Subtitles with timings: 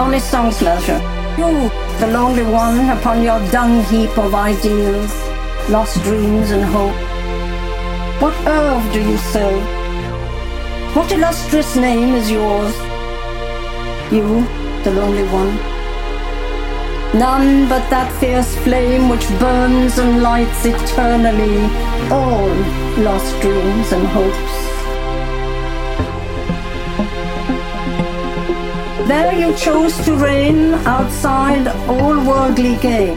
[0.00, 1.00] honest songs measure.
[1.36, 1.68] You,
[2.00, 5.12] the lonely one, upon your dung heap of ideals,
[5.68, 6.96] lost dreams and hope.
[8.22, 9.52] What herb do you sow?
[10.94, 12.74] What illustrious name is yours?
[14.10, 14.26] You,
[14.84, 15.54] the lonely one.
[17.18, 21.58] None but that fierce flame which burns and lights eternally
[22.10, 22.48] all
[23.04, 24.69] lost dreams and hopes.
[29.10, 33.16] There you chose to reign outside all worldly gain.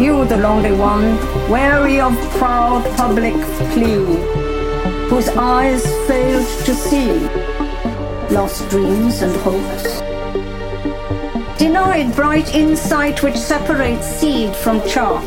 [0.00, 1.18] You, the lonely one,
[1.50, 3.34] weary of proud public
[3.72, 4.06] plea,
[5.10, 7.12] whose eyes failed to see
[8.34, 10.00] lost dreams and hopes.
[11.58, 15.22] Denied bright insight which separates seed from chaff.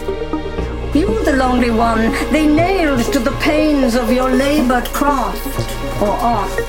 [0.95, 5.45] You, the lonely one, they nailed to the pains of your labored craft
[6.01, 6.59] or art.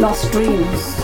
[0.00, 1.03] Lost dreams.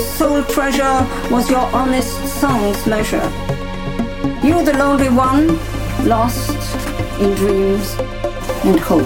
[0.00, 3.22] Sole treasure was your honest song's measure.
[4.42, 5.58] You, the lonely one,
[6.08, 6.56] lost
[7.20, 7.94] in dreams
[8.64, 9.02] and hope.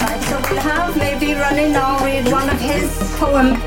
[0.00, 3.58] Right, so we'll have maybe René now read one of his poems.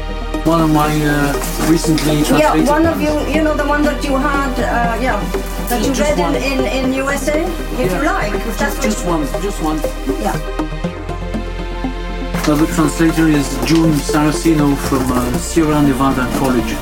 [0.46, 1.34] One of my uh,
[1.70, 2.66] recently translated.
[2.66, 5.20] Yeah, one of you, you know, the one that you had, uh, yeah,
[5.70, 7.42] that you read in, in, in USA,
[7.82, 8.34] if you like.
[8.34, 9.78] If that's Just, just one, just one.
[10.22, 10.75] yeah.
[12.48, 16.74] Uh, the translator is June Saracino from uh, Sierra Nevada College.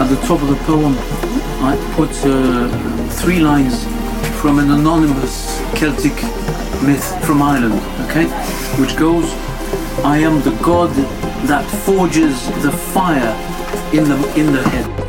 [0.00, 0.96] At the top of the poem,
[1.62, 2.68] I put uh,
[3.20, 3.84] three lines
[4.40, 6.14] from an anonymous Celtic
[6.82, 8.26] myth from Ireland, okay?
[8.80, 9.32] Which goes,
[10.04, 10.90] I am the god
[11.46, 13.32] that forges the fire
[13.92, 15.03] in the, in the head.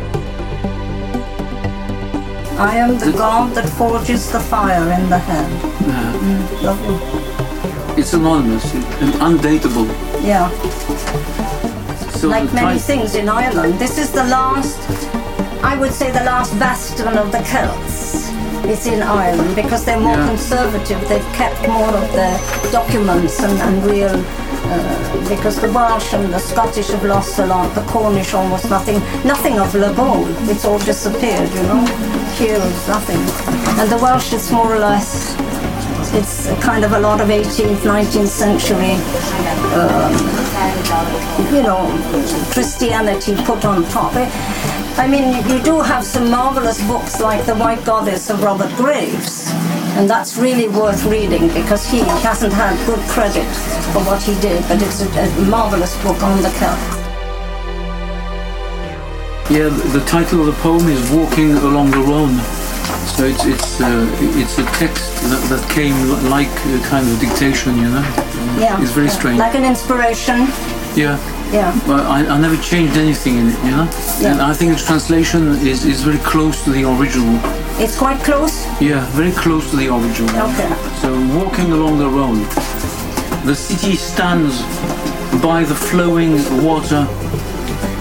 [2.58, 5.54] I am the god that forges the fire in the hand.
[5.88, 8.00] Uh, Lovely.
[8.02, 9.88] it's anonymous and undateable.
[10.24, 10.50] Yeah,
[12.12, 13.78] So like many things in Ireland.
[13.78, 14.80] This is the last,
[15.64, 18.32] I would say, the last bastion of the Celts.
[18.68, 20.28] It's in Ireland because they're more Yeah.
[20.28, 21.00] conservative.
[21.10, 22.40] They've kept more of their
[22.72, 24.16] documents and, and real.
[24.68, 29.00] Uh, because the Welsh and the Scottish have lost a lot, the Cornish almost nothing,
[29.24, 30.26] nothing of Le Gaul.
[30.50, 31.86] It's all disappeared, you know.
[32.36, 33.22] Is nothing,
[33.80, 35.38] and the Welsh is more or less.
[36.14, 38.96] It's kind of a lot of 18th, 19th century
[41.56, 41.88] you know,
[42.52, 44.16] Christianity put on top.
[44.16, 44.30] Eh,
[44.98, 49.50] I mean, you do have some marvelous books like The White Goddess of Robert Graves,
[49.96, 53.48] and that's really worth reading because he hasn't had good credit
[53.94, 56.95] for what he did, but it's a, a marvelous book on the Celts.
[59.50, 62.38] Yeah, the the title of the poem is "Walking Along the Rhone."
[63.16, 64.08] So it's it's uh,
[64.42, 65.96] it's a text that, that came
[66.30, 68.06] like a kind of dictation, you know.
[68.60, 69.20] Yeah, It's very yeah.
[69.20, 69.40] strange.
[69.40, 70.48] Like an inspiration.
[70.96, 71.18] Yeah,
[71.52, 73.88] Yeah, but I, I never changed anything in it, you know.
[74.20, 74.32] Yeah.
[74.32, 77.36] And I think the translation is, is very close to the original.
[77.84, 78.66] it's quite close.
[78.80, 80.30] Yeah, very close to the original.
[80.50, 80.72] Okay.
[81.02, 82.42] So walking along the Rhone,
[83.46, 84.62] the city stands
[85.42, 86.34] by the flowing
[86.64, 87.06] water.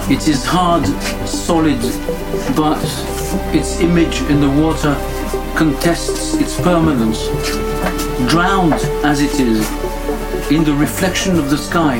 [0.07, 0.85] It is hard,
[1.27, 1.81] solid,
[2.55, 2.77] but
[3.55, 4.93] its image in the water
[5.55, 7.27] contests its permanence.
[8.29, 9.67] Drowned as it is
[10.51, 11.97] in the reflection of the sky,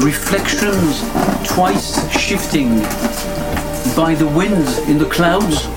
[0.00, 1.00] reflections
[1.48, 2.80] twice shifting
[3.94, 5.68] by the wind in the clouds,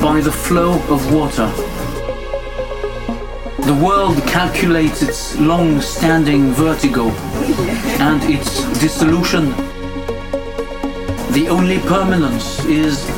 [0.00, 1.48] by the flow of water.
[3.66, 7.10] The world calculates its long standing vertigo
[7.98, 9.69] and its dissolution.
[11.30, 13.08] The only permanence is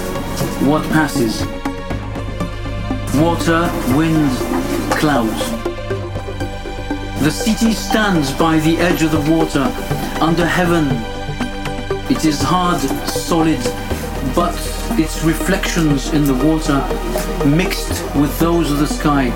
[0.69, 1.47] what passes
[3.15, 4.31] water, wind,
[4.99, 5.50] clouds.
[7.22, 9.62] The city stands by the edge of the water
[10.21, 10.89] under heaven.
[12.11, 13.61] It is hard, solid,
[14.34, 14.54] but
[14.98, 16.81] its reflections in the water,
[17.47, 19.31] mixed with those of the sky,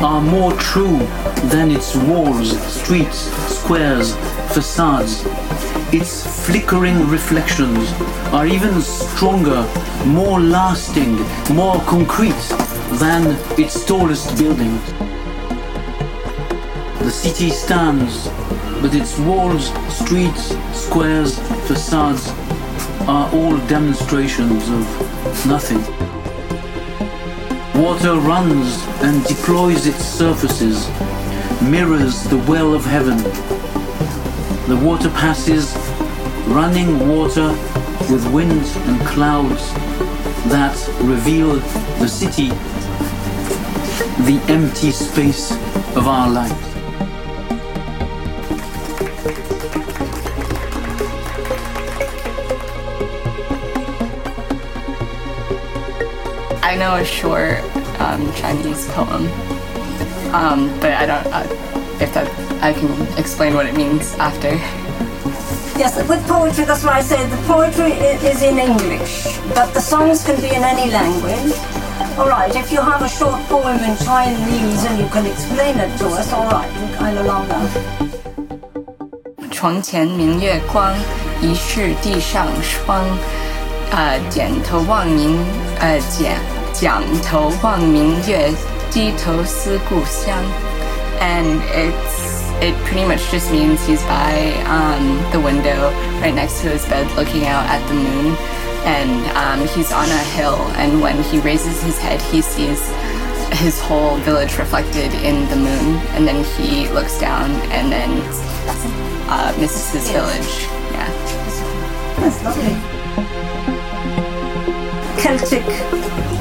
[0.00, 0.98] are more true
[1.50, 3.18] than its walls, streets,
[3.52, 4.14] squares,
[4.54, 5.24] facades.
[5.92, 7.92] Its flickering reflections
[8.32, 9.62] are even stronger,
[10.06, 11.16] more lasting,
[11.54, 12.42] more concrete
[12.98, 14.80] than its tallest buildings.
[17.00, 18.28] The city stands,
[18.80, 22.30] but its walls, streets, squares, facades
[23.06, 25.82] are all demonstrations of nothing.
[27.82, 30.88] Water runs and deploys its surfaces,
[31.60, 33.61] mirrors the well of heaven.
[34.72, 35.76] The water passes,
[36.46, 37.48] running water
[38.10, 39.70] with wind and clouds
[40.48, 41.56] that reveal
[42.00, 42.48] the city
[44.24, 45.52] the empty space
[45.94, 46.54] of our lives.
[56.62, 57.60] I know a short
[58.00, 59.26] um, Chinese poem,
[60.32, 61.26] um, but I don't.
[61.26, 64.51] Uh, if that, I can explain what it means after.
[65.77, 69.81] Yes, with poetry, that's why I say the poetry i- is in English, but the
[69.81, 71.53] songs can be in any language.
[72.17, 75.95] All right, if you have a short poem in Chinese and you can explain it
[75.99, 76.69] to us, all right,
[76.99, 77.69] I'll allow that.
[79.51, 80.93] 床前明月光，
[81.41, 83.03] 疑是地上霜。
[83.91, 85.37] 呃，点头望明，
[85.79, 86.33] 呃，讲
[86.73, 88.51] 讲头望明月，
[88.91, 90.35] 低头思故乡。
[91.19, 92.10] And it's
[92.62, 95.90] it pretty much just means he's by um, the window
[96.22, 98.36] right next to his bed, looking out at the moon.
[98.84, 102.88] And um, he's on a hill, and when he raises his head, he sees
[103.58, 105.96] his whole village reflected in the moon.
[106.14, 108.10] And then he looks down, and then
[109.28, 110.66] uh, misses his village.
[110.92, 111.10] Yeah.
[112.20, 112.74] That's lovely.
[115.20, 115.64] Celtic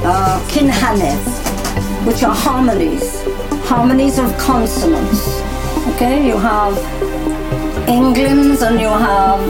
[0.04, 3.24] uh, cynghanedd, which are harmonies,
[3.66, 5.51] harmonies of consonants.
[5.90, 6.76] Okay, you have
[7.88, 9.42] Englyns and you have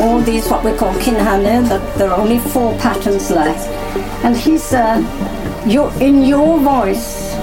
[0.00, 3.68] all these what we call cynghanedd, but there are only four patterns left.
[4.24, 5.02] And he said,
[5.66, 7.34] your, in your voice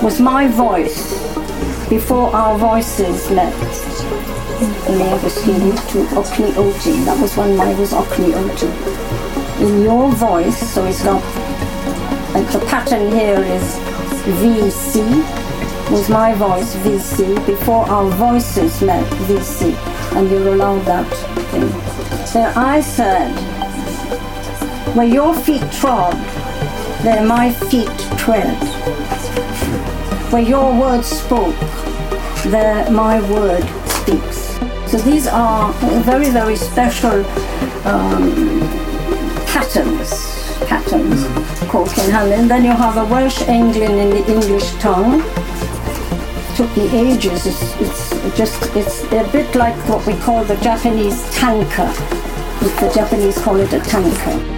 [0.00, 1.12] was my voice
[1.88, 3.52] before our voices met.
[4.88, 5.52] May was he
[5.90, 7.04] to Okni Oti.
[7.04, 9.64] That was when I was Okni Oti.
[9.64, 11.22] In your voice, so it's got,
[12.36, 13.76] and the pattern here is
[14.40, 15.45] VC,
[15.90, 19.74] was my voice VC, before our voices met VC,
[20.16, 21.08] and you're allowed that
[21.50, 22.26] thing.
[22.26, 23.30] So I said,
[24.96, 26.14] where your feet trod,
[27.02, 28.56] there my feet tread.
[30.32, 31.54] Where your word spoke,
[32.46, 34.58] there my word speaks.
[34.90, 35.72] So these are
[36.02, 37.24] very, very special
[37.86, 38.60] um,
[39.46, 40.10] patterns,
[40.66, 41.24] patterns
[41.70, 42.48] called cynghanedd.
[42.48, 45.22] Then you have a Welsh Englyn in the English tongue.
[46.56, 47.46] Took me ages.
[47.46, 51.92] It's, it's just it's a bit like what we call the Japanese tanka.
[52.60, 54.56] The Japanese call it a tanka.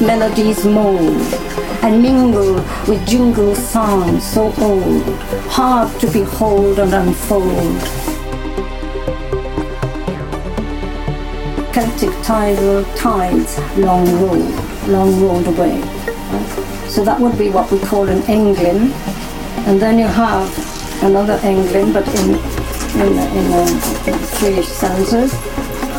[0.00, 1.22] melodies mold
[1.82, 2.54] and mingle
[2.88, 5.02] with jingle sounds so old,
[5.48, 8.11] hard to behold and unfold.
[11.72, 15.80] Celtic tidal tides long rolled, long rolled away.
[16.88, 18.92] So that would be what we call an Englyn.
[19.66, 20.48] And then you have
[21.02, 22.30] another Englyn, but in,
[23.00, 25.34] in, in, uh, in three stanzas.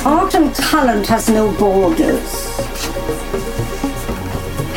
[0.06, 2.54] Art and talent has no borders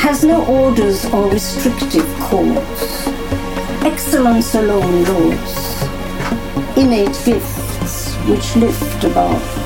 [0.06, 3.08] has no orders or restrictive cause.
[3.82, 5.82] Excellence alone rules.
[6.76, 9.65] Innate gifts which lift above.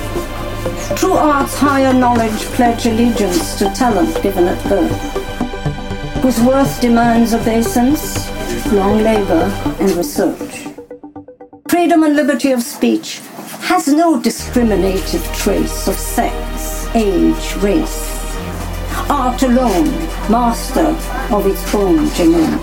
[0.97, 8.31] True art's higher knowledge pledge allegiance to talent given at birth, whose worth demands obeisance,
[8.73, 9.45] long labor,
[9.81, 10.67] and research.
[11.69, 13.20] Freedom and liberty of speech
[13.63, 18.11] has no discriminative trace of sex, age, race
[19.11, 19.91] art alone,
[20.31, 20.87] master
[21.35, 22.61] of its own genome.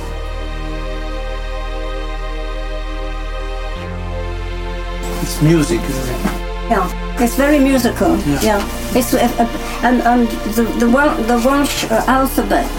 [5.21, 6.21] It's music, isn't it?
[6.69, 8.17] Yeah, it's very musical.
[8.41, 8.61] Yeah,
[8.95, 9.47] it's uh, uh,
[9.83, 10.87] and and the the,
[11.27, 12.69] the Welsh uh, alphabet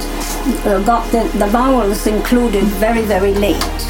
[0.67, 3.88] uh, got the, the vowels included very very late.